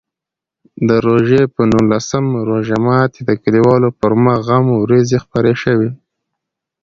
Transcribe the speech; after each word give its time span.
د 0.87 0.89
روژې 1.05 1.41
په 1.55 1.61
نولسم 1.71 2.25
روژه 2.49 2.77
ماتي 2.85 3.21
د 3.25 3.31
کلیوالو 3.43 3.89
پر 3.99 4.11
مخ 4.23 4.37
غم 4.47 4.65
وریځې 4.71 5.17
خپرې 5.25 5.53
شوې. 5.63 5.89